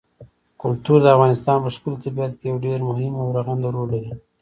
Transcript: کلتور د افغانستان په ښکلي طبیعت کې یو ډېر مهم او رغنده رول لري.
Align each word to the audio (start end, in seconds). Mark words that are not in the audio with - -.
کلتور 0.61 0.99
د 1.03 1.07
افغانستان 1.15 1.57
په 1.63 1.69
ښکلي 1.75 1.97
طبیعت 2.05 2.31
کې 2.39 2.45
یو 2.49 2.57
ډېر 2.65 2.79
مهم 2.89 3.13
او 3.21 3.27
رغنده 3.37 3.69
رول 3.75 3.87
لري. 3.93 4.11